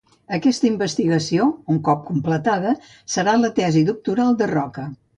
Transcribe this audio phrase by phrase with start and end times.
[0.35, 1.45] Aquesta investigació,
[1.75, 2.75] un cop completada,
[3.19, 4.93] serà la tesi doctoral de Roca.